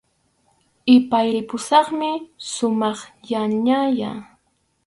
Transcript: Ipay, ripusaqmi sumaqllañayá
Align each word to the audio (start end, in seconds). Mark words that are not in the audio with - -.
Ipay, 0.95 1.27
ripusaqmi 1.35 2.11
sumaqllañayá 2.53 4.11